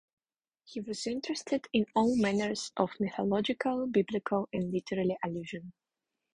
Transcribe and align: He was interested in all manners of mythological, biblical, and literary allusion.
He 0.63 0.79
was 0.81 1.05
interested 1.05 1.67
in 1.73 1.85
all 1.93 2.17
manners 2.17 2.71
of 2.75 2.89
mythological, 2.99 3.85
biblical, 3.85 4.49
and 4.51 4.73
literary 4.73 5.15
allusion. 5.23 5.73